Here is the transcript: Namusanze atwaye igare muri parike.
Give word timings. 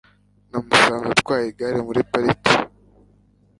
Namusanze 0.49 1.07
atwaye 1.15 1.45
igare 1.47 1.79
muri 1.87 1.99
parike. 2.11 2.53